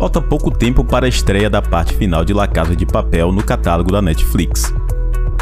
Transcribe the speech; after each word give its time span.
Falta 0.00 0.18
pouco 0.18 0.50
tempo 0.50 0.82
para 0.82 1.04
a 1.04 1.08
estreia 1.10 1.50
da 1.50 1.60
parte 1.60 1.94
final 1.94 2.24
de 2.24 2.32
La 2.32 2.48
Casa 2.48 2.74
de 2.74 2.86
Papel 2.86 3.30
no 3.30 3.44
catálogo 3.44 3.92
da 3.92 4.00
Netflix. 4.00 4.72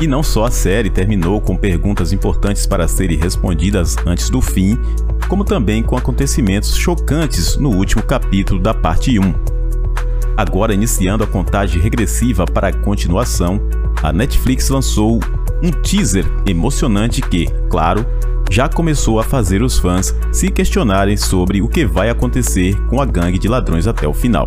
E 0.00 0.06
não 0.08 0.20
só 0.20 0.46
a 0.46 0.50
série 0.50 0.90
terminou 0.90 1.40
com 1.40 1.56
perguntas 1.56 2.12
importantes 2.12 2.66
para 2.66 2.88
serem 2.88 3.16
respondidas 3.16 3.96
antes 4.04 4.28
do 4.30 4.42
fim, 4.42 4.76
como 5.28 5.44
também 5.44 5.80
com 5.80 5.96
acontecimentos 5.96 6.76
chocantes 6.76 7.56
no 7.56 7.70
último 7.70 8.02
capítulo 8.02 8.60
da 8.60 8.74
parte 8.74 9.16
1. 9.16 9.32
Agora 10.36 10.74
iniciando 10.74 11.22
a 11.22 11.28
contagem 11.28 11.80
regressiva 11.80 12.44
para 12.44 12.66
a 12.66 12.72
continuação, 12.72 13.60
a 14.02 14.12
Netflix 14.12 14.68
lançou 14.70 15.20
um 15.62 15.70
teaser 15.70 16.26
emocionante 16.44 17.22
que, 17.22 17.46
claro, 17.70 18.04
já 18.50 18.68
começou 18.68 19.20
a 19.20 19.24
fazer 19.24 19.62
os 19.62 19.78
fãs 19.78 20.14
se 20.32 20.48
questionarem 20.48 21.16
sobre 21.16 21.60
o 21.60 21.68
que 21.68 21.84
vai 21.84 22.08
acontecer 22.08 22.74
com 22.86 23.00
a 23.00 23.04
gangue 23.04 23.38
de 23.38 23.48
ladrões 23.48 23.86
até 23.86 24.06
o 24.08 24.14
final. 24.14 24.46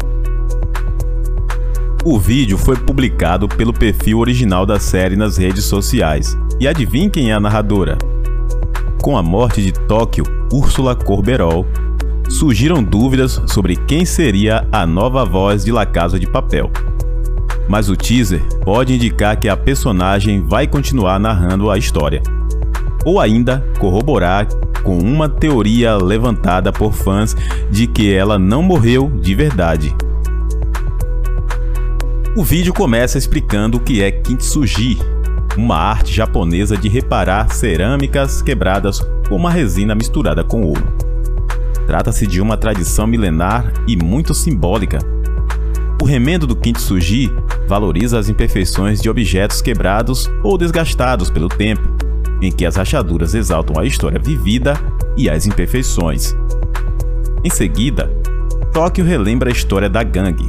O 2.04 2.19
vídeo 2.19 2.57
foi 2.57 2.75
publicado 2.75 3.47
pelo 3.47 3.71
perfil 3.71 4.19
original 4.19 4.65
da 4.65 4.79
série 4.79 5.15
nas 5.15 5.37
redes 5.37 5.65
sociais. 5.65 6.36
E 6.60 6.68
adivinhe 6.68 7.10
quem 7.10 7.29
é 7.29 7.33
a 7.33 7.39
narradora? 7.39 7.97
Com 9.01 9.15
a 9.15 9.21
morte 9.21 9.61
de 9.61 9.71
Tóquio, 9.71 10.25
Úrsula 10.52 10.96
Corberol, 10.96 11.65
surgiram 12.27 12.83
dúvidas 12.83 13.39
sobre 13.47 13.75
quem 13.75 14.04
seria 14.04 14.68
a 14.71 14.86
nova 14.86 15.24
voz 15.24 15.63
de 15.63 15.71
La 15.71 15.86
Casa 15.86 16.19
de 16.19 16.25
Papel. 16.27 16.71
Mas 17.69 17.88
o 17.88 17.96
teaser 17.96 18.41
pode 18.63 18.96
indicar 18.96 19.39
que 19.39 19.47
a 19.47 19.55
personagem 19.55 20.41
vai 20.41 20.68
continuar 20.68 21.19
narrando 21.19 21.69
a 21.69 21.77
história 21.77 22.21
ou 23.05 23.19
ainda 23.19 23.64
corroborar 23.79 24.47
com 24.83 24.97
uma 24.97 25.29
teoria 25.29 25.96
levantada 25.96 26.71
por 26.71 26.93
fãs 26.93 27.36
de 27.69 27.87
que 27.87 28.14
ela 28.14 28.37
não 28.37 28.64
morreu 28.64 29.10
de 29.21 29.36
verdade. 29.36 29.96
O 32.36 32.44
vídeo 32.44 32.73
começa 32.73 33.17
explicando 33.17 33.77
o 33.77 33.79
que 33.81 34.02
é 34.02 34.09
kintsugi, 34.09 34.97
uma 35.57 35.75
arte 35.75 36.13
japonesa 36.13 36.77
de 36.77 36.88
reparar 36.88 37.53
cerâmicas 37.53 38.41
quebradas 38.41 39.02
com 39.27 39.35
uma 39.35 39.52
resina 39.52 39.94
misturada 39.94 40.44
com 40.44 40.61
ouro. 40.61 40.88
Trata-se 41.85 42.25
de 42.25 42.39
uma 42.39 42.55
tradição 42.55 43.05
milenar 43.05 43.73
e 43.85 43.97
muito 43.97 44.33
simbólica. 44.33 44.99
O 46.02 46.05
remendo 46.05 46.47
do 46.47 46.55
kintsugi 46.55 47.29
valoriza 47.67 48.17
as 48.17 48.29
imperfeições 48.29 49.02
de 49.02 49.09
objetos 49.09 49.61
quebrados 49.61 50.29
ou 50.41 50.57
desgastados 50.57 51.29
pelo 51.29 51.49
tempo, 51.49 51.91
em 52.42 52.52
que 52.52 52.66
as 52.66 52.75
rachaduras 52.75 53.34
exaltam 53.34 53.80
a 53.80 53.86
história 53.86 54.20
vivida 54.20 54.73
e 55.16 55.30
as 55.30 55.45
imperfeições. 55.45 56.36
Em 57.44 57.50
seguida, 57.50 58.11
Tóquio 58.73 59.06
relembra 59.06 59.50
a 59.50 59.52
história 59.52 59.89
da 59.89 60.02
gangue. 60.02 60.47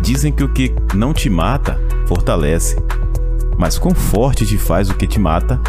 Dizem 0.00 0.32
que 0.32 0.44
o 0.44 0.48
que 0.48 0.72
não 0.94 1.12
te 1.12 1.28
mata 1.28 1.80
fortalece, 2.06 2.76
mas 3.58 3.78
quão 3.78 3.94
forte 3.94 4.46
te 4.46 4.56
faz 4.56 4.88
o 4.88 4.94
que 4.94 5.06
te 5.06 5.18
mata? 5.18 5.60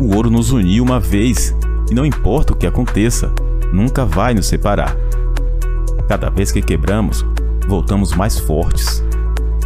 O 0.00 0.14
ouro 0.14 0.30
nos 0.30 0.50
uniu 0.50 0.82
uma 0.82 0.98
vez 0.98 1.54
e 1.90 1.94
não 1.94 2.06
importa 2.06 2.52
o 2.52 2.56
que 2.56 2.66
aconteça, 2.66 3.32
nunca 3.72 4.04
vai 4.04 4.32
nos 4.32 4.46
separar. 4.46 4.96
Cada 6.08 6.30
vez 6.30 6.50
que 6.50 6.62
quebramos, 6.62 7.24
voltamos 7.68 8.14
mais 8.14 8.38
fortes. 8.38 9.04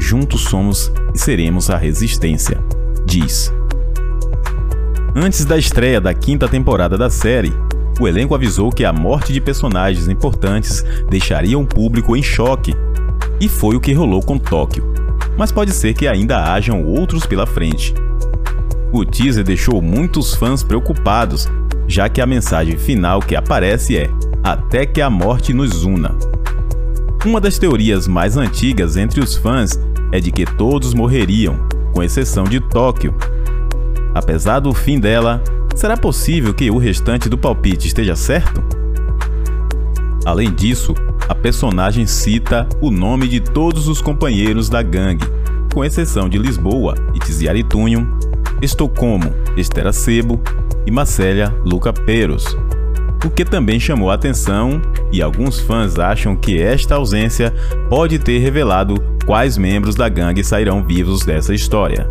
Juntos 0.00 0.42
somos 0.42 0.90
e 1.14 1.18
seremos 1.18 1.70
a 1.70 1.76
resistência, 1.76 2.58
diz. 3.06 3.52
Antes 5.14 5.44
da 5.44 5.58
estreia 5.58 6.00
da 6.00 6.14
quinta 6.14 6.48
temporada 6.48 6.96
da 6.96 7.10
série, 7.10 7.52
o 8.00 8.08
elenco 8.08 8.34
avisou 8.34 8.70
que 8.70 8.82
a 8.82 8.94
morte 8.94 9.30
de 9.30 9.42
personagens 9.42 10.08
importantes 10.08 10.82
deixaria 11.10 11.58
o 11.58 11.66
público 11.66 12.16
em 12.16 12.22
choque. 12.22 12.74
E 13.38 13.46
foi 13.46 13.76
o 13.76 13.80
que 13.80 13.92
rolou 13.92 14.22
com 14.22 14.38
Tóquio. 14.38 14.94
Mas 15.36 15.52
pode 15.52 15.72
ser 15.72 15.92
que 15.92 16.08
ainda 16.08 16.42
hajam 16.42 16.82
outros 16.86 17.26
pela 17.26 17.46
frente. 17.46 17.92
O 18.90 19.04
teaser 19.04 19.44
deixou 19.44 19.82
muitos 19.82 20.34
fãs 20.34 20.62
preocupados, 20.62 21.46
já 21.86 22.08
que 22.08 22.22
a 22.22 22.26
mensagem 22.26 22.78
final 22.78 23.20
que 23.20 23.36
aparece 23.36 23.98
é: 23.98 24.10
Até 24.42 24.86
que 24.86 25.02
a 25.02 25.10
morte 25.10 25.52
nos 25.52 25.84
una. 25.84 26.16
Uma 27.22 27.38
das 27.38 27.58
teorias 27.58 28.08
mais 28.08 28.38
antigas 28.38 28.96
entre 28.96 29.20
os 29.20 29.36
fãs 29.36 29.78
é 30.10 30.18
de 30.18 30.32
que 30.32 30.46
todos 30.46 30.94
morreriam, 30.94 31.68
com 31.92 32.02
exceção 32.02 32.44
de 32.44 32.60
Tóquio, 32.60 33.14
Apesar 34.14 34.60
do 34.60 34.72
fim 34.74 35.00
dela, 35.00 35.42
será 35.74 35.96
possível 35.96 36.52
que 36.52 36.70
o 36.70 36.78
restante 36.78 37.28
do 37.28 37.38
palpite 37.38 37.86
esteja 37.88 38.14
certo? 38.14 38.62
Além 40.24 40.52
disso, 40.52 40.94
a 41.28 41.34
personagem 41.34 42.06
cita 42.06 42.68
o 42.80 42.90
nome 42.90 43.26
de 43.26 43.40
todos 43.40 43.88
os 43.88 44.00
companheiros 44.00 44.68
da 44.68 44.82
gangue, 44.82 45.26
com 45.72 45.84
exceção 45.84 46.28
de 46.28 46.38
Lisboa 46.38 46.94
e 47.14 47.18
Tiziaritunhum, 47.18 48.06
Estocolmo, 48.60 49.32
Estera 49.56 49.92
Sebo 49.92 50.40
e 50.86 50.90
Marcélia 50.90 51.52
Luca 51.64 51.92
Peros, 51.92 52.56
o 53.24 53.30
que 53.30 53.44
também 53.44 53.78
chamou 53.80 54.10
a 54.10 54.14
atenção 54.14 54.82
e 55.12 55.22
alguns 55.22 55.60
fãs 55.60 55.98
acham 55.98 56.34
que 56.36 56.60
esta 56.60 56.96
ausência 56.96 57.54
pode 57.88 58.18
ter 58.18 58.38
revelado 58.38 58.94
quais 59.24 59.56
membros 59.56 59.94
da 59.94 60.08
gangue 60.08 60.42
sairão 60.42 60.84
vivos 60.84 61.24
dessa 61.24 61.54
história. 61.54 62.08